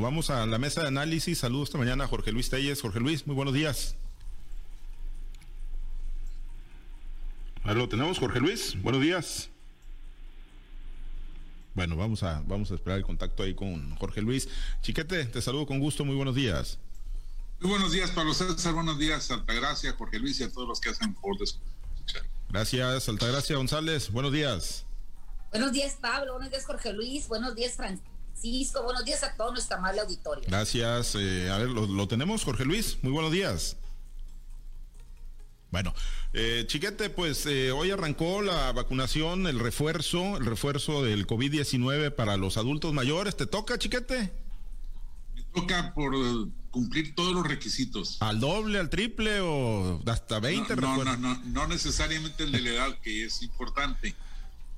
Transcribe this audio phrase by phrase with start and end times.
[0.00, 1.40] Vamos a la mesa de análisis.
[1.40, 2.80] Saludos esta mañana a Jorge Luis Telles.
[2.80, 3.94] Jorge Luis, muy buenos días.
[7.62, 8.80] Ahí lo tenemos, Jorge Luis.
[8.80, 9.50] Buenos días.
[11.74, 14.48] Bueno, vamos a, vamos a esperar el contacto ahí con Jorge Luis.
[14.80, 16.06] Chiquete, te saludo con gusto.
[16.06, 16.78] Muy buenos días.
[17.60, 18.72] Muy buenos días, Pablo César.
[18.72, 22.22] Buenos días, Altagracia, Jorge Luis y a todos los que hacen por escuchar.
[22.48, 24.10] Gracias, Altagracia González.
[24.10, 24.86] Buenos días.
[25.50, 26.32] Buenos días, Pablo.
[26.32, 27.28] Buenos días, Jorge Luis.
[27.28, 28.11] Buenos días, Francisco.
[28.32, 28.82] Francisco.
[28.82, 30.44] Buenos días a todo nuestro amable auditorio.
[30.48, 31.14] Gracias.
[31.14, 32.98] Eh, a ver, lo, tenemos, Jorge Luis.
[33.02, 33.76] Muy buenos días.
[35.70, 35.94] Bueno,
[36.34, 42.36] eh, Chiquete, pues eh, hoy arrancó la vacunación, el refuerzo, el refuerzo del COVID-19 para
[42.36, 43.36] los adultos mayores.
[43.36, 44.32] ¿Te toca, Chiquete?
[45.34, 46.14] Me toca por
[46.70, 48.18] cumplir todos los requisitos.
[48.20, 50.76] ¿Al doble, al triple o hasta 20?
[50.76, 54.14] No, no, no, no, necesariamente el de la edad, que es importante.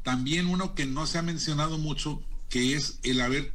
[0.04, 3.52] También uno que no se ha mencionado mucho, que es el haber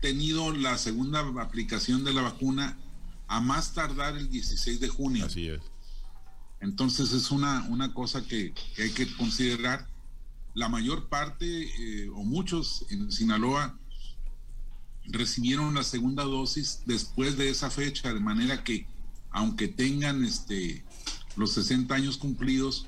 [0.00, 2.78] tenido la segunda aplicación de la vacuna
[3.26, 5.26] a más tardar el 16 de junio.
[5.26, 5.60] Así es.
[6.60, 9.88] Entonces es una, una cosa que, hay que considerar.
[10.54, 13.78] La mayor parte eh, o muchos en Sinaloa
[15.04, 18.86] recibieron la segunda dosis después de esa fecha, de manera que
[19.30, 20.84] aunque tengan este,
[21.36, 22.86] los 60 años cumplidos,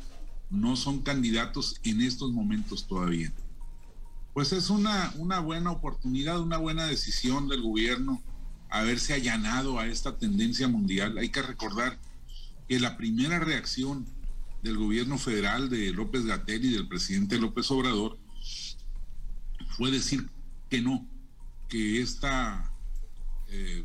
[0.48, 3.32] no son candidatos en estos momentos todavía
[4.32, 8.22] pues es una, una buena oportunidad, una buena decisión del gobierno
[8.70, 11.18] haberse allanado a esta tendencia mundial.
[11.18, 11.98] Hay que recordar
[12.68, 14.06] que la primera reacción
[14.62, 18.18] del gobierno federal de López Gatel y del presidente López Obrador
[19.76, 20.28] fue decir
[20.68, 21.08] que no,
[21.68, 22.72] que esta
[23.48, 23.84] eh,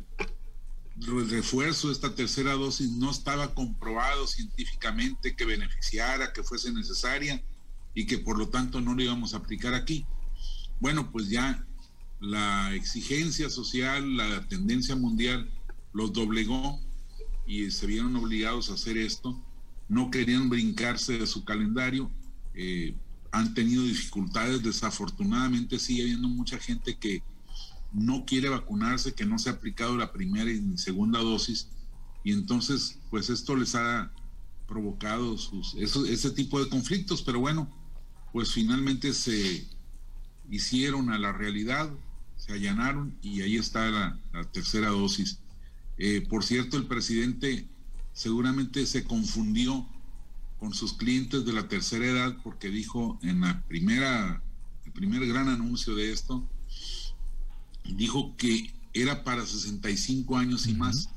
[1.28, 7.42] refuerzo, esta tercera dosis no estaba comprobado científicamente que beneficiara, que fuese necesaria
[7.94, 10.06] y que por lo tanto no lo íbamos a aplicar aquí
[10.80, 11.66] bueno, pues ya
[12.20, 15.50] la exigencia social, la tendencia mundial
[15.92, 16.80] los doblegó
[17.46, 19.42] y se vieron obligados a hacer esto.
[19.88, 22.10] No querían brincarse de su calendario.
[22.54, 22.94] Eh,
[23.30, 24.62] han tenido dificultades.
[24.62, 27.22] Desafortunadamente sigue habiendo mucha gente que
[27.92, 31.68] no quiere vacunarse, que no se ha aplicado la primera y segunda dosis.
[32.24, 34.12] Y entonces, pues esto les ha
[34.66, 37.22] provocado sus, ese tipo de conflictos.
[37.22, 37.70] Pero bueno,
[38.32, 39.66] pues finalmente se,
[40.50, 41.90] hicieron a la realidad,
[42.36, 44.18] se allanaron y ahí está la,
[44.52, 45.40] tercera dosis.
[45.98, 47.66] Eh, por cierto, el presidente
[48.12, 49.88] seguramente se confundió
[50.58, 54.42] con sus clientes de la tercera edad porque dijo en la primera,
[54.84, 56.48] el primer gran anuncio de esto,
[57.84, 61.10] dijo que era para 65 años y más.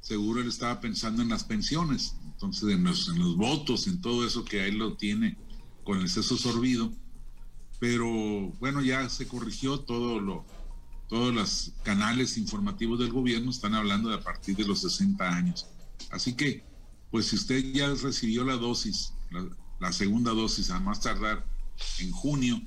[0.00, 4.26] Seguro él estaba pensando en las pensiones, entonces en los, en los votos, en todo
[4.26, 5.36] eso que ahí lo tiene
[5.84, 6.92] con el seso sorbido
[7.82, 8.06] pero
[8.60, 10.46] bueno, ya se corrigió todo lo,
[11.08, 15.66] todos los canales informativos del gobierno están hablando de a partir de los 60 años.
[16.12, 16.62] Así que,
[17.10, 19.48] pues si usted ya recibió la dosis, la,
[19.80, 21.44] la segunda dosis a más tardar
[21.98, 22.62] en junio,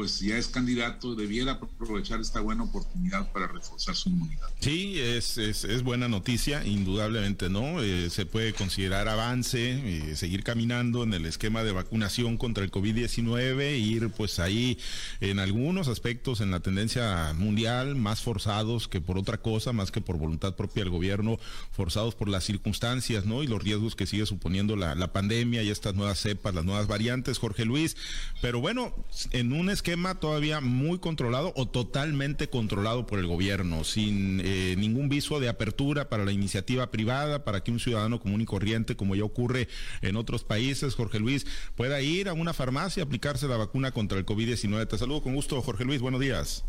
[0.00, 4.48] pues ya es candidato, debiera aprovechar esta buena oportunidad para reforzar su inmunidad.
[4.58, 7.82] Sí, es, es, buena noticia, indudablemente, ¿no?
[7.82, 12.70] Eh, se puede considerar avance, eh, seguir caminando en el esquema de vacunación contra el
[12.70, 14.78] COVID-19, ir pues ahí
[15.20, 20.00] en algunos aspectos en la tendencia mundial, más forzados que por otra cosa, más que
[20.00, 21.38] por voluntad propia del gobierno,
[21.72, 23.42] forzados por las circunstancias, ¿no?
[23.42, 26.86] Y los riesgos que sigue suponiendo la, la pandemia y estas nuevas cepas, las nuevas
[26.86, 27.98] variantes, Jorge Luis.
[28.40, 28.94] Pero bueno,
[29.32, 29.89] en un esquema
[30.20, 36.08] todavía muy controlado o totalmente controlado por el gobierno, sin eh, ningún viso de apertura
[36.08, 39.68] para la iniciativa privada, para que un ciudadano común y corriente, como ya ocurre
[40.02, 41.46] en otros países, Jorge Luis,
[41.76, 44.86] pueda ir a una farmacia a aplicarse la vacuna contra el COVID-19.
[44.86, 46.64] Te saludo con gusto, Jorge Luis, buenos días.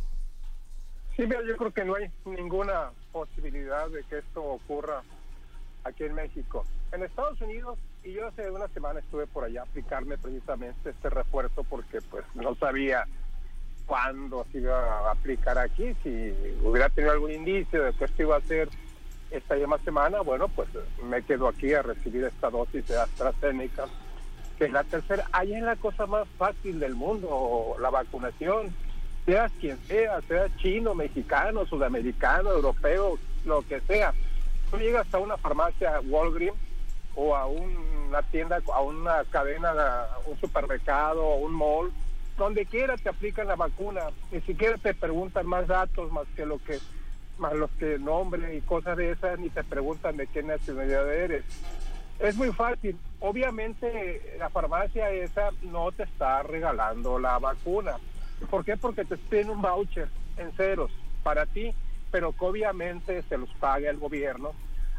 [1.16, 5.04] Sí, mira, yo creo que no hay ninguna posibilidad de que esto ocurra
[5.84, 6.66] aquí en México.
[6.92, 11.10] En Estados Unidos, y yo hace una semana estuve por allá a aplicarme precisamente este
[11.10, 13.06] refuerzo porque pues no sabía
[13.86, 18.38] cuándo se iba a aplicar aquí, si hubiera tenido algún indicio de que esto iba
[18.38, 18.70] a ser
[19.30, 20.70] esta misma semana, bueno, pues
[21.04, 23.86] me quedo aquí a recibir esta dosis de AstraZeneca,
[24.58, 28.74] que es la tercera, ahí es la cosa más fácil del mundo, la vacunación,
[29.26, 34.14] seas quien sea, sea chino, mexicano, sudamericano, europeo, lo que sea.
[34.70, 36.58] Tú llegas a una farmacia Walgreens
[37.16, 39.74] o a una tienda, a una cadena,
[40.26, 41.92] un supermercado o un mall,
[42.38, 46.58] donde quiera te aplican la vacuna, ni siquiera te preguntan más datos más que lo
[46.60, 46.80] que
[47.38, 51.44] más los que nombre y cosas de esas, ni te preguntan de qué nacionalidad eres.
[52.20, 52.96] Es muy fácil.
[53.20, 57.96] Obviamente la farmacia esa no te está regalando la vacuna.
[58.50, 58.78] ¿Por qué?
[58.78, 60.92] Porque te tiene un voucher en ceros
[61.24, 61.74] para ti
[62.12, 64.52] pero que obviamente se los paga el gobierno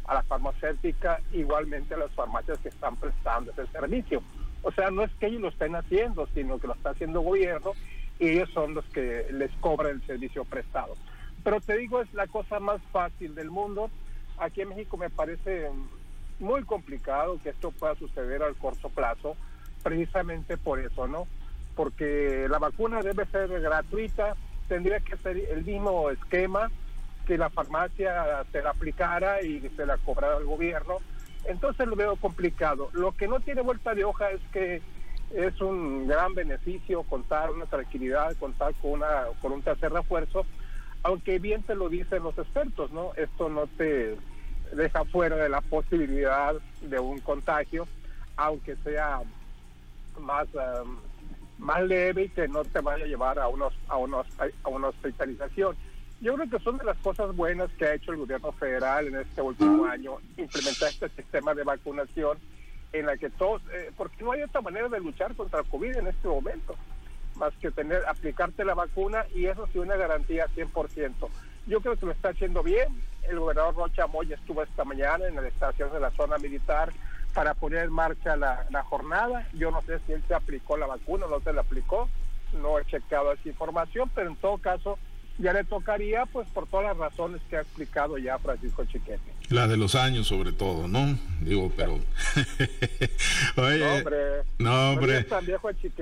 [0.05, 4.21] a la farmacéutica, igualmente a las farmacias que están prestando ese servicio.
[4.61, 7.25] O sea, no es que ellos lo estén haciendo, sino que lo está haciendo el
[7.25, 7.71] gobierno
[8.19, 10.95] y ellos son los que les cobran el servicio prestado.
[11.43, 13.89] Pero te digo, es la cosa más fácil del mundo.
[14.37, 15.69] Aquí en México me parece
[16.39, 19.35] muy complicado que esto pueda suceder al corto plazo,
[19.83, 21.27] precisamente por eso, ¿no?
[21.75, 24.35] Porque la vacuna debe ser gratuita,
[24.67, 26.71] tendría que ser el mismo esquema
[27.25, 30.97] que la farmacia se la aplicara y se la cobrara al gobierno.
[31.45, 32.89] Entonces lo veo complicado.
[32.93, 34.81] Lo que no tiene vuelta de hoja es que
[35.33, 40.45] es un gran beneficio contar una tranquilidad, contar con una con un tercer refuerzo,
[41.01, 43.13] aunque bien te lo dicen los expertos, ¿no?
[43.15, 44.15] Esto no te
[44.73, 47.87] deja fuera de la posibilidad de un contagio,
[48.37, 49.21] aunque sea
[50.19, 50.97] más um,
[51.57, 54.27] más leve y que no te vaya a llevar a unos a unos
[54.63, 55.75] a una hospitalización.
[56.23, 59.17] Yo creo que son de las cosas buenas que ha hecho el gobierno federal en
[59.17, 62.37] este último año, implementar este sistema de vacunación
[62.93, 65.97] en la que todos, eh, porque no hay otra manera de luchar contra el COVID
[65.97, 66.77] en este momento,
[67.35, 71.27] más que tener, aplicarte la vacuna y eso sí una garantía 100%.
[71.67, 72.87] Yo creo que lo está haciendo bien.
[73.23, 76.93] El gobernador Rocha Moya estuvo esta mañana en la estación de la zona militar
[77.33, 79.45] para poner en marcha la, la jornada.
[79.51, 82.07] Yo no sé si él se aplicó la vacuna o no se la aplicó.
[82.53, 84.97] No he checado esa información, pero en todo caso
[85.37, 89.19] ya le tocaría pues por todas las razones que ha explicado ya Francisco Chiquete.
[89.49, 91.17] La de los años sobre todo, ¿no?
[91.41, 91.99] Digo, pero...
[93.57, 94.17] Oye, no, hombre.
[94.57, 95.25] No, hombre.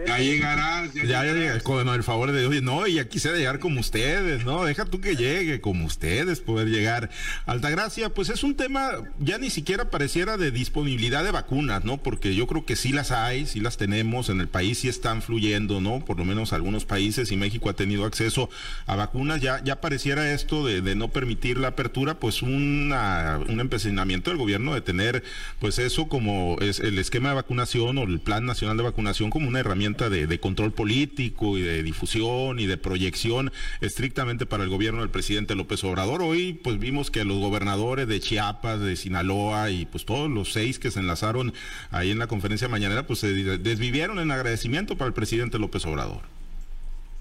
[0.05, 0.93] ya llegarás.
[0.93, 2.61] Ya, ya, ya con el favor de Dios.
[2.61, 4.63] No, y aquí se de llegar como ustedes, ¿no?
[4.65, 7.09] Deja tú que llegue como ustedes poder llegar.
[7.45, 11.97] Altagracia, pues es un tema ya ni siquiera pareciera de disponibilidad de vacunas, ¿no?
[11.97, 15.21] Porque yo creo que sí las hay, sí las tenemos en el país, sí están
[15.21, 16.05] fluyendo, ¿no?
[16.05, 18.49] Por lo menos algunos países y México ha tenido acceso
[18.85, 19.41] a vacunas.
[19.41, 24.37] Ya, ya pareciera esto de, de no permitir la apertura, pues una un empecinamiento del
[24.37, 25.23] gobierno de tener
[25.59, 29.47] pues eso como es el esquema de vacunación o el plan nacional de vacunación como
[29.47, 33.51] una herramienta de, control político y de difusión y de proyección
[33.81, 36.21] estrictamente para el gobierno del presidente López Obrador.
[36.21, 40.79] Hoy pues vimos que los gobernadores de Chiapas, de Sinaloa y pues todos los seis
[40.79, 41.53] que se enlazaron
[41.91, 46.21] ahí en la conferencia mañanera pues se desvivieron en agradecimiento para el presidente López Obrador.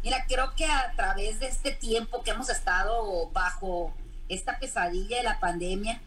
[0.02, 3.92] Mira, creo que a través de este tiempo que hemos estado bajo
[4.28, 6.00] esta pesadilla de la pandemia,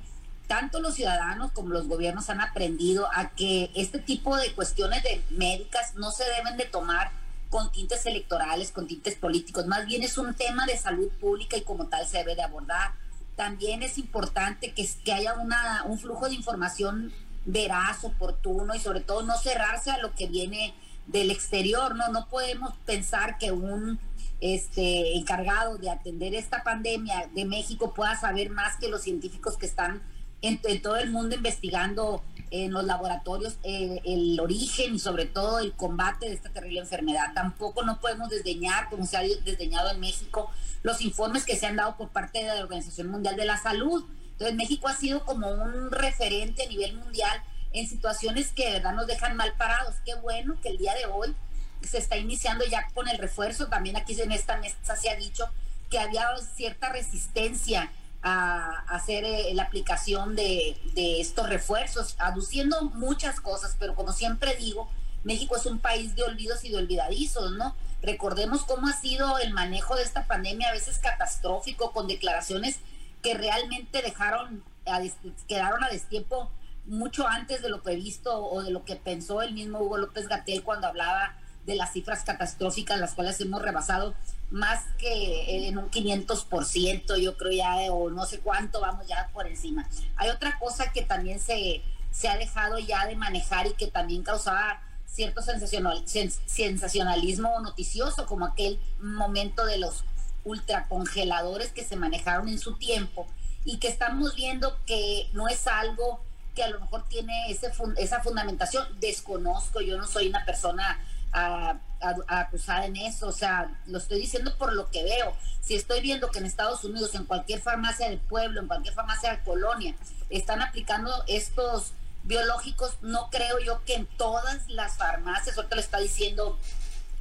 [0.47, 5.23] tanto los ciudadanos como los gobiernos han aprendido a que este tipo de cuestiones de
[5.31, 7.11] médicas no se deben de tomar
[7.49, 11.61] con tintes electorales, con tintes políticos, más bien es un tema de salud pública y
[11.61, 12.93] como tal se debe de abordar.
[13.35, 17.13] También es importante que, que haya una, un flujo de información
[17.45, 20.73] veraz, oportuno y sobre todo no cerrarse a lo que viene
[21.07, 22.09] del exterior, ¿no?
[22.09, 23.99] No podemos pensar que un
[24.39, 29.65] este, encargado de atender esta pandemia de México pueda saber más que los científicos que
[29.65, 30.01] están
[30.43, 35.71] en, todo el mundo investigando en los laboratorios eh, el origen y sobre todo el
[35.71, 37.33] combate de esta terrible enfermedad.
[37.33, 40.51] Tampoco no podemos desdeñar, como se ha desdeñado en México,
[40.83, 44.05] los informes que se han dado por parte de la Organización Mundial de la Salud.
[44.33, 47.41] Entonces México ha sido como un referente a nivel mundial
[47.71, 49.95] en situaciones que de verdad nos dejan mal parados.
[50.05, 51.33] Qué bueno que el día de hoy
[51.81, 53.67] se está iniciando ya con el refuerzo.
[53.67, 55.45] También aquí en esta mesa se ha dicho
[55.89, 57.91] que había cierta resistencia
[58.23, 64.89] a, hacer eh, la aplicación de, estos refuerzos, aduciendo muchas cosas, pero como siempre digo,
[65.23, 67.75] México es un país de olvidos y de olvidadizos, ¿no?
[68.01, 72.79] Recordemos cómo ha sido el manejo de esta pandemia, a veces catastrófico, con declaraciones
[73.21, 75.01] que realmente dejaron, a,
[75.47, 76.51] quedaron a destiempo
[76.85, 80.63] mucho antes de lo previsto o de lo que pensó el mismo Hugo López Gatel
[80.63, 84.13] cuando hablaba de las cifras catastróficas, las cuales hemos rebasado
[84.53, 89.47] más que en un 500%, yo creo ya, o no sé cuánto, vamos ya por
[89.47, 89.89] encima.
[90.15, 91.81] Hay otra cosa que también se,
[92.11, 98.45] se ha dejado ya de manejar y que también causaba cierto sensacional, sensacionalismo noticioso, como
[98.45, 100.03] aquel momento de los
[100.43, 103.27] ultracongeladores que se manejaron en su tiempo
[103.65, 106.19] y que estamos viendo que no es algo
[106.53, 108.85] que a lo mejor tiene ese, esa fundamentación.
[108.99, 111.03] Desconozco, yo no soy una persona
[111.33, 111.79] a,
[112.27, 115.35] acusar en eso, o sea, lo estoy diciendo por lo que veo.
[115.61, 119.31] Si estoy viendo que en Estados Unidos, en cualquier farmacia del pueblo, en cualquier farmacia
[119.31, 119.95] de colonia,
[120.29, 125.99] están aplicando estos biológicos, no creo yo que en todas las farmacias, ahorita lo está
[125.99, 126.59] diciendo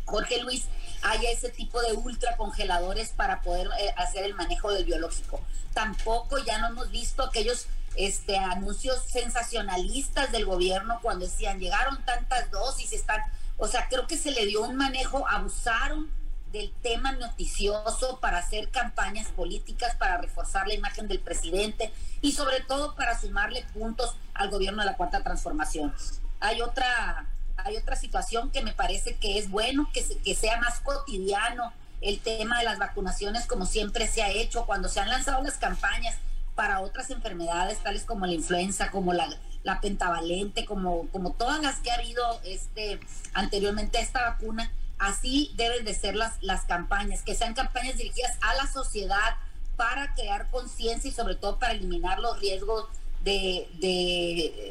[0.05, 0.67] Jorge Luis,
[1.03, 5.41] haya ese tipo de ultracongeladores para poder eh, hacer el manejo del biológico.
[5.75, 12.51] Tampoco ya no hemos visto aquellos este anuncios sensacionalistas del gobierno cuando decían llegaron tantas
[12.51, 13.21] dosis, están
[13.63, 16.11] o sea, creo que se le dio un manejo, abusaron
[16.51, 21.93] del tema noticioso para hacer campañas políticas, para reforzar la imagen del presidente
[22.23, 25.95] y sobre todo para sumarle puntos al gobierno de la Cuarta Transformación.
[26.41, 30.81] Hay otra, hay otra situación que me parece que es bueno que, que sea más
[30.81, 35.41] cotidiano el tema de las vacunaciones como siempre se ha hecho cuando se han lanzado
[35.41, 36.17] las campañas
[36.57, 39.29] para otras enfermedades tales como la influenza, como la,
[39.63, 42.99] la pentavalente, como, como todas las que ha habido este,
[43.35, 44.71] anteriormente a esta vacuna
[45.03, 49.35] Así deben de ser las, las campañas, que sean campañas dirigidas a la sociedad
[49.77, 52.87] para crear conciencia y sobre todo para eliminar los riesgos
[53.25, 53.67] de,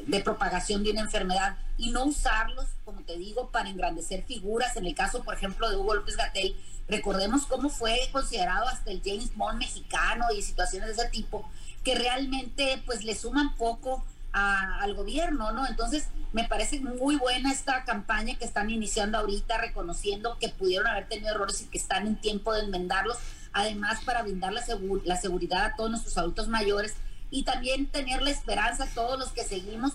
[0.08, 4.78] de, propagación de una enfermedad y no usarlos, como te digo, para engrandecer figuras.
[4.78, 6.56] En el caso, por ejemplo, de Hugo López Gatel,
[6.88, 11.46] recordemos cómo fue considerado hasta el James Bond mexicano y situaciones de ese tipo,
[11.84, 14.02] que realmente pues le suman poco
[14.34, 15.68] al gobierno, ¿no?
[15.68, 21.08] Entonces, me parece muy buena esta campaña que están iniciando ahorita, reconociendo que pudieron haber
[21.08, 23.18] tenido errores y que están en tiempo de enmendarlos,
[23.52, 24.64] además para brindar la,
[25.04, 26.96] la seguridad a todos nuestros adultos mayores
[27.30, 29.94] y también tener la esperanza a todos los que seguimos,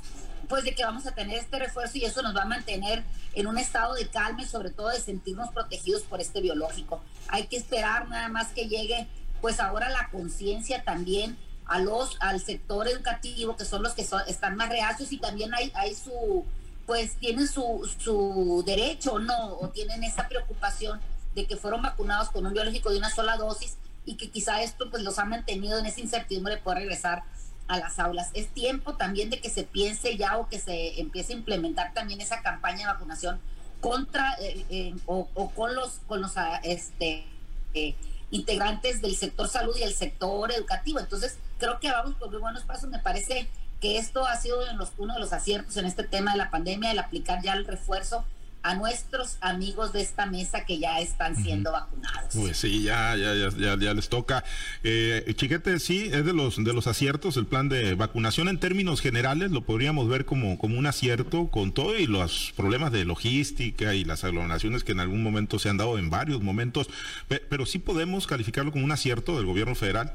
[0.49, 3.02] pues de que vamos a tener este refuerzo y eso nos va a mantener
[3.35, 7.02] en un estado de calma y sobre todo de sentirnos protegidos por este biológico.
[7.28, 9.07] Hay que esperar nada más que llegue
[9.40, 14.56] pues ahora la conciencia también a los, al sector educativo, que son los que están
[14.56, 16.44] más reacios y también hay, hay su,
[16.87, 19.54] pues tienen su, su derecho, ¿no?
[19.56, 21.00] O tienen esa preocupación
[21.35, 24.90] de que fueron vacunados con un biológico de una sola dosis y que quizá esto
[24.90, 27.25] pues los ha mantenido en esa incertidumbre de poder regresar
[27.68, 28.30] a las aulas.
[28.35, 32.20] Es tiempo también de que se piense ya o que se empiece a implementar también
[32.20, 33.40] esa campaña de vacunación
[33.80, 37.26] contra eh, eh, o, con los con los ah, este
[37.75, 37.94] eh,
[38.30, 41.00] integrantes del sector salud y el sector educativo.
[41.00, 42.89] Entonces, creo que vamos por muy buenos pasos.
[42.91, 43.49] Me parece
[43.81, 44.59] que esto ha sido
[44.99, 48.25] uno de los aciertos en este tema de la pandemia, el aplicar ya el refuerzo
[48.67, 52.35] a nuestros amigos de esta mesa que ya están siendo vacunados.
[52.35, 54.43] Pues sí, ya, ya, ya, ya, les toca.
[54.83, 59.01] Eh, Chiquete, sí, es de los de los aciertos el plan de vacunación en términos
[59.01, 63.95] generales, lo podríamos ver como, como un acierto con todo y los problemas de logística
[63.95, 66.89] y las aglomeraciones que en algún momento se han dado en varios momentos,
[67.29, 70.13] pero sí podemos calificarlo como un acierto del gobierno federal.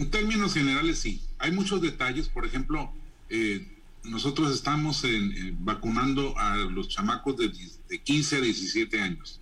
[0.00, 1.20] En términos generales, sí.
[1.38, 2.90] Hay muchos detalles, por ejemplo,
[3.28, 3.66] eh,
[4.02, 5.04] nosotros estamos
[5.58, 7.52] vacunando a los chamacos de,
[7.98, 9.40] 15 a 17 años.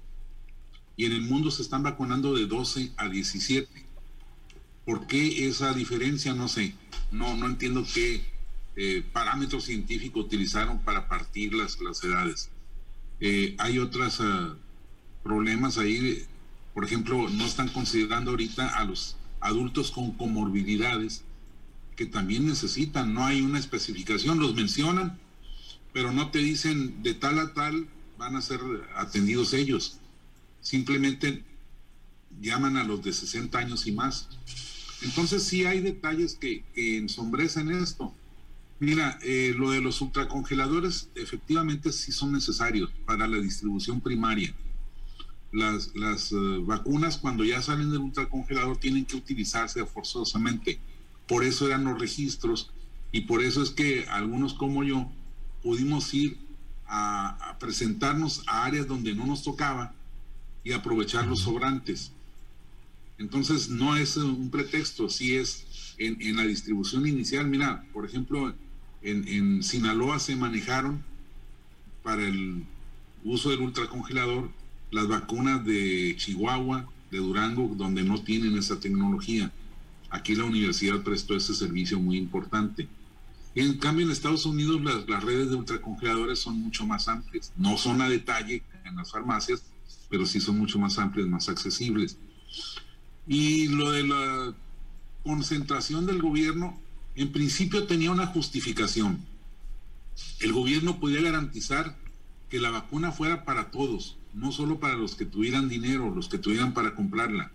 [0.97, 3.69] Y en el mundo se están vacunando de 12 a 17.
[4.85, 6.35] ¿Por qué esa diferencia?
[6.35, 6.75] No sé.
[7.13, 8.27] No, no entiendo qué
[8.75, 12.51] eh, parámetro científico utilizaron para partir las, las edades.
[13.21, 14.57] Eh, hay otros ah,
[15.23, 16.27] problemas ahí.
[16.75, 21.25] Por ejemplo, no están considerando ahorita a los adultos con comorbilidades
[21.97, 25.19] que también necesitan, no hay una especificación, los mencionan,
[25.93, 28.61] pero no te dicen de tal a tal van a ser
[28.97, 29.99] atendidos ellos.
[30.61, 31.45] Simplemente
[32.41, 34.29] llaman a los de 60 años y más.
[35.03, 38.15] Entonces sí hay detalles que, ensombrecen esto.
[38.81, 44.55] Mira, eh, lo de los ultracongeladores efectivamente sí son necesarios para la distribución primaria.
[45.51, 50.79] Las, las eh, vacunas cuando ya salen del ultracongelador tienen que utilizarse forzosamente
[51.29, 52.71] por eso eran los registros
[53.13, 55.09] y por eso es que algunos como yo
[55.63, 56.39] pudimos ir
[56.87, 59.95] a, presentarnos a áreas donde no nos tocaba
[60.65, 62.13] y aprovechar los sobrantes.
[63.19, 67.47] Entonces no es un pretexto, sí es en, la distribución inicial.
[67.47, 68.55] Mira, por ejemplo,
[69.03, 71.05] en, en, Sinaloa se manejaron
[72.03, 72.65] para el
[73.25, 74.51] uso del ultracongelador
[74.91, 79.53] las vacunas de Chihuahua, de Durango, donde no tienen esa tecnología.
[80.11, 82.89] Aquí la universidad prestó ese servicio muy importante.
[83.55, 87.53] En cambio, en Estados Unidos las, redes de ultracongeladores son mucho más amplias.
[87.57, 89.65] No son a detalle en las farmacias,
[90.09, 92.17] pero sí son mucho más amplias, más accesibles.
[93.27, 94.55] Y lo de la
[95.25, 96.81] concentración del gobierno,
[97.15, 99.25] en principio tenía una justificación.
[100.41, 101.97] El gobierno podía garantizar
[102.49, 106.39] que la vacuna fuera para todos, no solo para los que tuvieran dinero, los que
[106.39, 107.51] tuvieran para comprarla.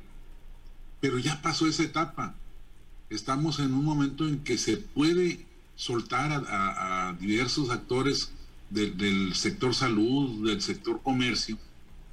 [0.99, 2.35] Pero ya pasó esa etapa
[3.13, 8.31] estamos en un momento en que se puede soltar a, diversos actores
[8.69, 11.57] del sector salud, del sector comercio,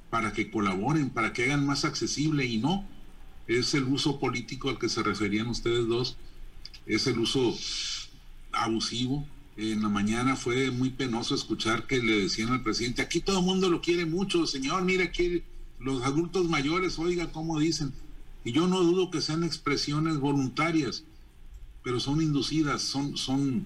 [0.09, 2.85] para que colaboren, para que hagan más accesible y no.
[3.47, 6.17] Es el uso político al que se referían ustedes dos,
[6.85, 7.57] es el uso
[8.51, 9.25] abusivo.
[9.57, 13.45] En la mañana fue muy penoso escuchar que le decían al presidente, aquí todo el
[13.45, 15.43] mundo lo quiere mucho, señor, mira aquí
[15.79, 17.93] los adultos mayores, oiga cómo dicen.
[18.45, 21.03] Y yo no dudo que sean expresiones voluntarias,
[21.83, 23.65] pero son inducidas, son, son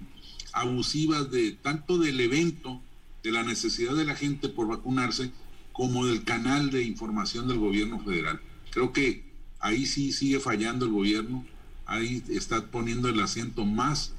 [0.52, 2.80] abusivas de tanto del evento,
[3.22, 5.30] de la necesidad de la gente por vacunarse,
[5.72, 8.40] como del canal de información del gobierno federal.
[8.70, 9.24] Creo que
[9.60, 11.44] ahí sí sigue fallando el gobierno,
[11.84, 14.12] ahí está poniendo el acento más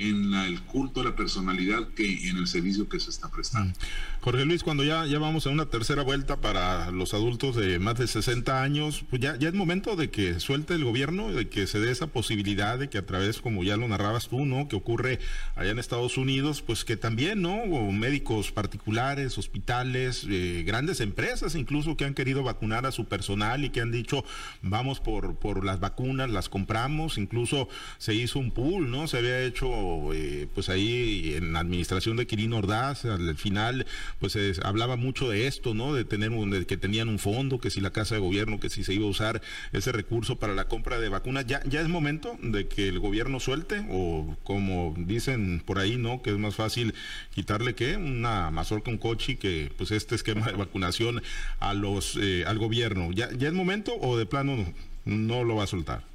[0.00, 3.70] en el culto a la personalidad que en el servicio que se está prestando.
[3.70, 4.20] Mm.
[4.22, 7.98] Jorge Luis, cuando ya, ya vamos a una tercera vuelta para los adultos de más
[7.98, 11.66] de 60 años, pues ya, ya es momento de que suelte el gobierno, de que
[11.66, 14.68] se dé esa posibilidad de que a través, como ya lo narrabas tú, ¿no?
[14.68, 15.20] Que ocurre
[15.54, 17.64] allá en Estados Unidos, pues que también, ¿no?
[17.92, 23.70] Médicos particulares, hospitales, eh, grandes empresas incluso que han querido vacunar a su personal y
[23.70, 24.24] que han dicho,
[24.62, 29.06] vamos por, por las vacunas, las compramos, incluso se hizo un pool, ¿no?
[29.06, 29.68] Se había hecho
[30.12, 33.86] eh, pues ahí en la administración de Quirino Ordaz, al final,
[34.18, 35.94] pues se hablaba mucho de esto, ¿no?
[35.94, 38.84] De tener un, que tenían un fondo, que si la Casa de Gobierno, que si
[38.84, 39.42] se iba a usar
[39.72, 41.46] ese recurso para la compra de vacunas.
[41.46, 43.86] ¿Ya, ya es momento de que el gobierno suelte?
[43.90, 46.22] O como dicen por ahí, ¿no?
[46.22, 46.94] Que es más fácil
[47.34, 51.22] quitarle que una mazorca, un coche, que pues este esquema de vacunación
[51.58, 53.12] a los eh, al gobierno.
[53.12, 54.72] ¿Ya, ¿Ya es momento o de plano
[55.04, 56.09] no lo va a soltar?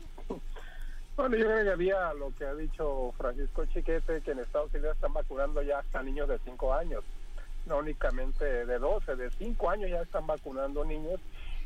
[1.15, 5.61] Bueno, yo agregaría lo que ha dicho Francisco Chiquete, que en Estados Unidos están vacunando
[5.61, 7.05] ya hasta niños de 5 años,
[7.65, 11.21] no únicamente de 12, de 5 años ya están vacunando niños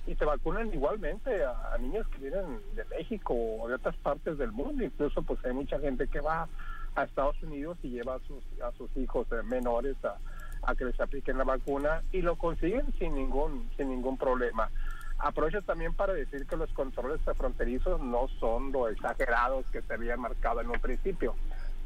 [0.06, 4.52] y se vacunan igualmente a, niños que vienen de México o de otras partes del
[4.52, 4.84] mundo.
[4.84, 6.48] Incluso pues hay mucha gente que va
[6.94, 10.16] a Estados Unidos y lleva a sus, a sus hijos eh, menores a,
[10.62, 14.70] a que les apliquen la vacuna y lo consiguen sin ningún, sin ningún problema.
[15.20, 20.22] Aprovecho también para decir que los controles fronterizos no son lo exagerados que se habían
[20.22, 21.36] marcado en un principio.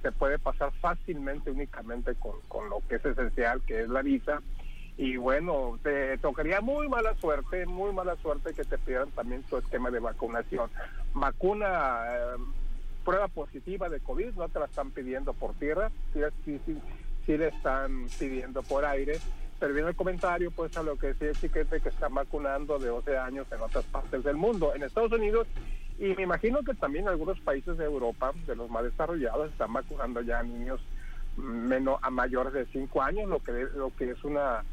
[0.01, 4.41] Se puede pasar fácilmente únicamente con, con lo que es esencial, que es la visa.
[4.97, 9.57] Y bueno, te tocaría muy mala suerte, muy mala suerte que te pidieran también tu
[9.57, 10.69] esquema de vacunación.
[11.15, 12.37] Vacuna, eh,
[13.03, 16.79] prueba positiva de COVID, no te la están pidiendo por tierra, sí, sí,
[17.25, 19.19] sí, le están pidiendo por aire
[19.71, 23.47] viene el comentario pues a lo que decía Chiquete que están vacunando de 12 años
[23.51, 24.73] en otras partes del mundo.
[24.75, 25.47] En Estados Unidos
[25.99, 30.21] y me imagino que también algunos países de Europa, de los más desarrollados, están vacunando
[30.21, 30.81] ya niños
[31.37, 34.63] menos a mayores de 5 años, lo que lo que es una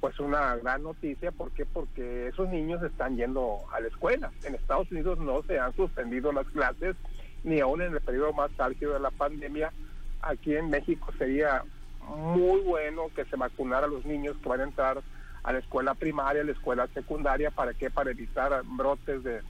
[0.00, 1.64] pues una gran noticia, ¿por qué?
[1.64, 4.30] Porque esos niños están yendo a la escuela.
[4.42, 6.94] En Estados Unidos no se han suspendido las clases
[7.42, 9.72] ni aún en el periodo más álgido de la pandemia.
[10.20, 11.62] Aquí en México sería
[12.08, 15.02] muy bueno que se vacunara a los niños que van a entrar
[15.42, 17.90] a la escuela primaria, a la escuela secundaria, ¿para qué?
[17.90, 19.42] Para evitar brotes de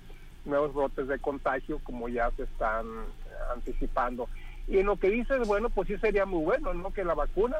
[0.45, 2.87] nuevos brotes de contagio como ya se están
[3.55, 4.29] anticipando.
[4.67, 6.93] Y en lo que dices, bueno, pues sí sería muy bueno, ¿no?
[6.93, 7.57] Que la vacuna,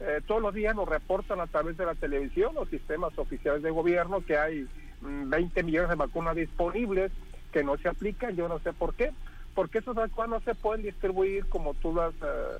[0.00, 3.70] eh, todos los días nos reportan a través de la televisión, los sistemas oficiales de
[3.70, 4.68] gobierno, que hay
[5.00, 7.10] 20 mm, millones de vacunas disponibles
[7.52, 9.12] que no se aplican, yo no sé por qué,
[9.54, 12.58] porque esas vacunas no se pueden distribuir como tú lo has eh,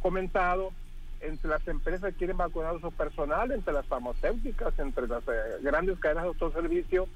[0.00, 0.72] comentado,
[1.20, 5.58] entre las empresas que quieren vacunar a su personal, entre las farmacéuticas, entre las eh,
[5.62, 7.08] grandes cadenas de autoservicio,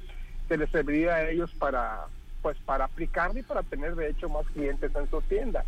[0.48, 2.06] se les serviría a ellos para
[2.42, 5.64] pues para aplicar y para tener de hecho más clientes en su tienda.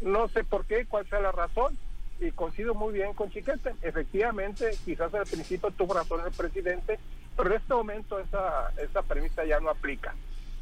[0.00, 1.78] No sé por qué, cuál sea la razón,
[2.20, 3.74] y coincido muy bien con Chiquete.
[3.82, 6.98] Efectivamente, quizás al principio tuvo razón el presidente,
[7.36, 10.14] pero en este momento esa, esa premisa ya no aplica.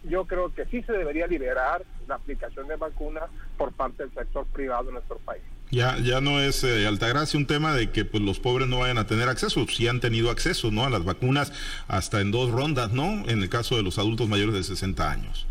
[0.04, 4.44] Yo creo que sí se debería liberar la aplicación de vacunas por parte del sector
[4.46, 5.42] privado en nuestro país.
[5.70, 8.98] Ya, ya no es eh, Altagracia un tema de que pues los pobres no vayan
[8.98, 10.84] a tener acceso, sí han tenido acceso, ¿no?
[10.84, 11.52] A las vacunas
[11.88, 13.28] hasta en dos rondas, ¿no?
[13.28, 15.46] En el caso de los adultos mayores de 60 años.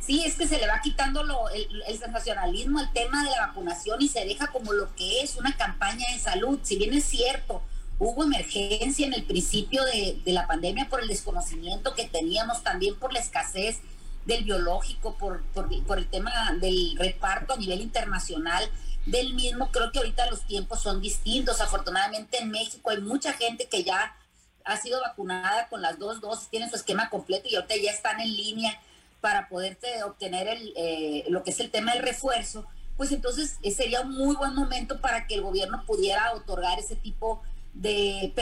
[0.00, 4.02] Sí, es que se le va quitando lo, el, sensacionalismo al tema de la vacunación
[4.02, 6.58] y se deja como lo que es una campaña de salud.
[6.62, 7.62] Si bien es cierto,
[7.98, 12.96] hubo emergencia en el principio de, de la pandemia por el desconocimiento que teníamos, también
[12.96, 13.80] por la escasez
[14.26, 18.68] del biológico, por, por el tema del reparto a nivel internacional
[19.06, 19.70] del mismo.
[19.70, 21.60] Creo que ahorita los tiempos son distintos.
[21.60, 24.16] Afortunadamente en México hay mucha gente que ya
[24.64, 28.20] ha sido vacunada con las dos dosis, tienen su esquema completo y ahorita ya están
[28.20, 28.80] en línea
[29.20, 33.70] para poderte obtener el, eh, lo que es el tema del refuerzo, pues entonces eh,
[33.70, 38.32] sería un muy buen momento para que el gobierno pudiera otorgar ese tipo de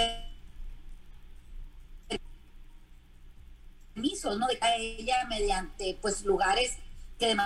[3.95, 4.47] permisos, ¿no?
[4.47, 6.77] De ella mediante pues lugares
[7.19, 7.37] que de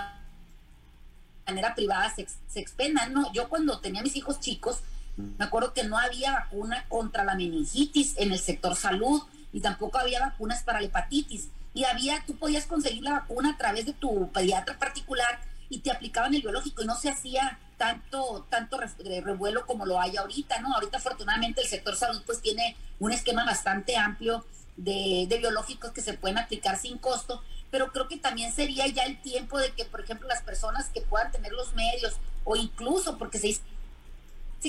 [1.74, 3.12] privada se, se expendan.
[3.12, 4.80] No, yo cuando tenía mis hijos chicos,
[5.16, 9.98] me acuerdo que no había vacuna contra la meningitis en el sector salud y tampoco
[9.98, 11.48] había vacunas para la hepatitis.
[11.72, 15.90] Y había, tú podías conseguir la vacuna a través de tu pediatra particular y te
[15.90, 20.74] aplicaban el biológico y no se hacía tanto, tanto revuelo como lo hay ahorita, ¿no?
[20.74, 24.44] Ahorita afortunadamente el sector salud pues tiene un esquema bastante amplio
[24.76, 29.04] de, de biológicos que se pueden aplicar sin costo pero creo que también sería ya
[29.04, 33.18] el tiempo de que, por ejemplo, las personas que puedan tener los medios o incluso
[33.18, 33.60] porque se dice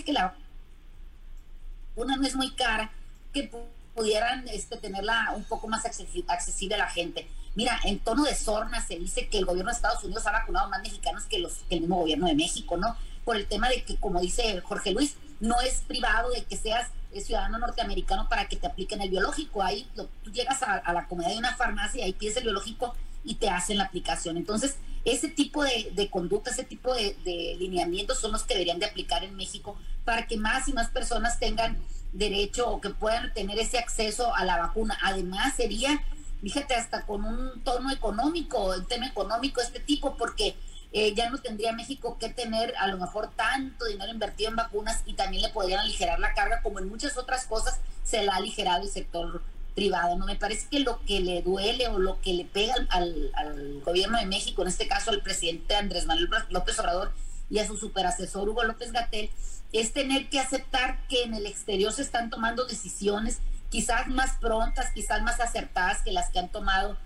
[0.04, 0.36] que la
[1.96, 2.92] una no es muy cara,
[3.34, 3.50] que
[3.96, 7.28] pudieran este, tenerla un poco más accesible a la gente.
[7.56, 10.70] Mira, en tono de sorna se dice que el gobierno de Estados Unidos ha vacunado
[10.70, 12.96] más mexicanos que, los, que el mismo gobierno de México, ¿no?
[13.26, 16.90] Por el tema de que, como dice Jorge Luis, no es privado de que seas
[17.16, 19.64] ciudadano norteamericano para que te apliquen el biológico.
[19.64, 23.36] Ahí tú llegas a, la comodidad de una farmacia y ahí pides el biológico y
[23.36, 24.38] te hacen la aplicación.
[24.38, 28.80] Entonces, ese tipo de, de conducta, ese tipo de, de, lineamientos son los que deberían
[28.80, 31.78] de aplicar en México para que más y más personas tengan
[32.14, 34.98] derecho o que puedan tener ese acceso a la vacuna.
[35.04, 36.04] Además, sería,
[36.42, 40.56] fíjate, hasta con un tono económico, el tema económico este tipo, porque
[40.94, 45.04] eh, ya no tendría México que tener a lo mejor tanto dinero invertido en vacunas
[45.06, 48.38] y también le podrían aligerar la carga, como en muchas otras cosas se la ha
[48.38, 49.42] aligerado el sector
[49.76, 50.18] privado.
[50.18, 53.82] No me parece que lo que le duele o lo que le pega al, al
[53.82, 57.12] gobierno de México, en este caso al presidente Andrés Manuel López Obrador
[57.50, 59.30] y a su superasesor Hugo López Gatel,
[59.74, 64.92] es tener que aceptar que en el exterior se están tomando decisiones quizás más prontas,
[64.92, 66.98] quizás más acertadas que las que han tomado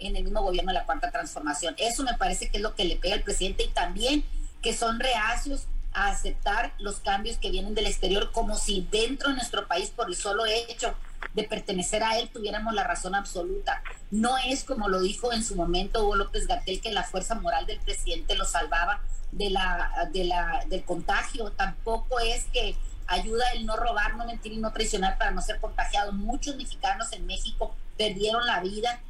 [0.00, 1.74] en el mismo gobierno de la Cuarta Transformación.
[1.78, 4.24] Eso me parece que es lo que le pega al presidente y también
[4.62, 9.36] que son reacios a aceptar los cambios que vienen del exterior como si dentro de
[9.36, 10.94] nuestro país por el solo hecho
[11.34, 13.82] de pertenecer a él tuviéramos la razón absoluta.
[14.10, 17.66] No es como lo dijo en su momento Hugo López Gatel que la fuerza moral
[17.66, 19.00] del presidente lo salvaba
[19.32, 21.50] de la, de la, del contagio.
[21.52, 25.60] Tampoco es que ayuda el no robar, no mentir y no traicionar para no ser
[25.60, 26.12] contagiado.
[26.12, 29.00] Muchos mexicanos en México perdieron la vida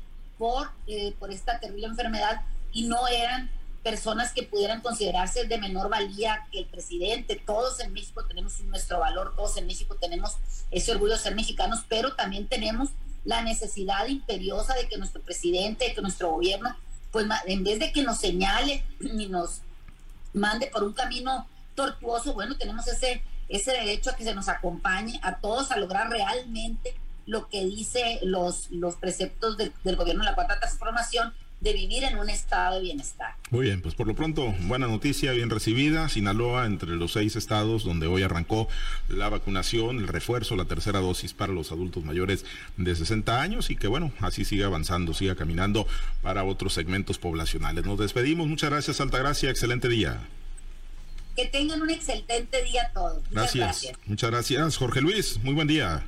[0.40, 2.40] por, eh, por esta terrible enfermedad
[2.72, 3.50] y no eran
[3.82, 7.36] personas que pudieran considerarse de menor valía que el presidente.
[7.36, 10.38] Todos en México tenemos nuestro valor, todos en México tenemos
[10.70, 12.88] ese orgullo de ser mexicanos, pero también tenemos
[13.26, 16.74] la necesidad imperiosa de que nuestro presidente, de que nuestro gobierno,
[17.12, 19.60] pues en vez de que nos señale y nos
[20.32, 25.20] mande por un camino tortuoso, bueno, tenemos ese, ese derecho a que se nos acompañe
[25.22, 26.94] a todos a lograr realmente
[27.30, 32.18] lo que dice los, los preceptos del gobierno de la cuarta transformación de vivir en
[32.18, 33.34] un estado de bienestar.
[33.50, 36.08] Muy bien, pues por lo pronto, buena noticia, bien recibida.
[36.08, 38.66] Sinaloa, entre los seis estados donde hoy arrancó
[39.08, 42.44] la vacunación, el refuerzo, la tercera dosis para los adultos mayores
[42.76, 45.86] de 60 años y que bueno, así siga avanzando, siga caminando
[46.22, 47.84] para otros segmentos poblacionales.
[47.84, 50.18] Nos despedimos, muchas gracias, Altagracia, excelente día.
[51.36, 53.22] Que tengan un excelente día todos.
[53.30, 53.92] gracias.
[54.06, 56.02] Muchas gracias, Jorge Luis, muy buen día.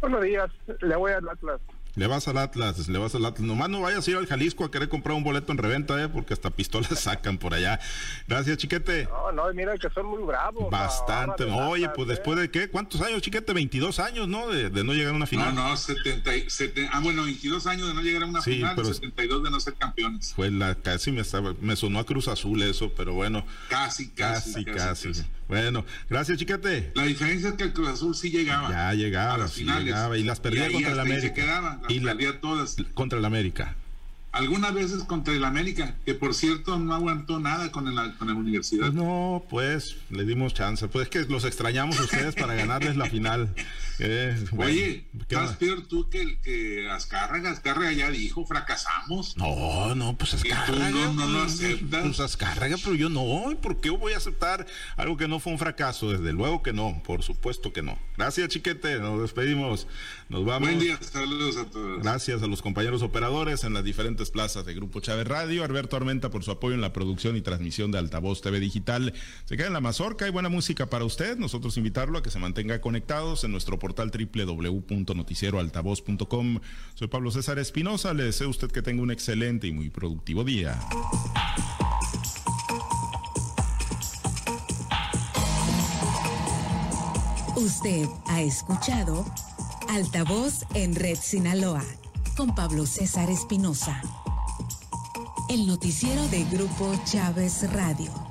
[0.00, 1.60] Buenos días, le voy al Atlas.
[2.00, 3.46] Le vas al Atlas, le vas al Atlas.
[3.46, 6.08] Nomás no vayas a ir al Jalisco a querer comprar un boleto en reventa, ¿eh?
[6.08, 7.78] porque hasta pistolas sacan por allá.
[8.26, 9.04] Gracias, chiquete.
[9.04, 10.70] No, no, mira que son muy bravos.
[10.70, 11.44] Bastante.
[11.44, 12.12] Oye, pues ¿eh?
[12.12, 12.70] después de qué?
[12.70, 13.52] ¿Cuántos años, chiquete?
[13.52, 14.48] 22 años, ¿no?
[14.48, 15.54] De, no llegar a una final.
[15.54, 16.30] No, no, 70,
[16.90, 19.60] ah, bueno, 22 años de no llegar a una sí, final, pero 72 de no
[19.60, 20.32] ser campeones.
[20.32, 21.20] Fue la, casi me,
[21.60, 23.44] me sonó a Cruz Azul eso, pero bueno.
[23.68, 24.64] Casi, casi.
[24.64, 25.22] Casi, casi.
[25.50, 26.92] Bueno, gracias, chiquete.
[26.94, 28.70] La diferencia es que el Cruz Azul sí llegaba.
[28.70, 30.16] Ya llegaba, sí llegaba.
[30.16, 31.26] Y las perdía contra el América.
[31.26, 32.76] Y se quedaba, las y perdía todas.
[32.94, 33.76] Contra el América
[34.32, 38.34] algunas veces contra el América, que por cierto no aguantó nada con, el, con la
[38.34, 38.86] universidad.
[38.86, 40.86] Pues no, pues le dimos chance.
[40.88, 43.54] Pues es que los extrañamos a ustedes para ganarles la final.
[44.02, 47.50] Eh, Oye, estás peor tú que, que Azcárraga.
[47.50, 49.36] Azcárraga ya dijo, fracasamos.
[49.36, 50.88] No, no, pues Azcárraga.
[50.88, 52.00] no, no lo aceptas.
[52.04, 53.54] Pues Azcárraga, pero yo no.
[53.60, 56.12] ¿Por qué voy a aceptar algo que no fue un fracaso?
[56.12, 57.98] Desde luego que no, por supuesto que no.
[58.16, 59.00] Gracias, chiquete.
[59.00, 59.86] Nos despedimos.
[60.30, 60.68] Nos vamos.
[60.68, 62.04] Buen día, saludos a todos.
[62.04, 65.64] Gracias a los compañeros operadores en las diferentes plazas de Grupo Chávez Radio.
[65.64, 69.12] Alberto Armenta por su apoyo en la producción y transmisión de Altavoz TV Digital.
[69.44, 71.36] Se queda en la mazorca, hay buena música para usted.
[71.36, 76.60] Nosotros invitarlo a que se mantenga conectados en nuestro portal www.noticieroaltavoz.com.
[76.94, 78.14] Soy Pablo César Espinosa.
[78.14, 80.78] Le deseo a usted que tenga un excelente y muy productivo día.
[87.56, 89.24] Usted ha escuchado
[89.90, 91.82] Altavoz en Red Sinaloa
[92.36, 94.00] con Pablo César Espinosa.
[95.48, 98.29] El noticiero de Grupo Chávez Radio.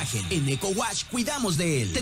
[0.00, 0.24] Imagen.
[0.30, 1.92] En EcoWash cuidamos de él.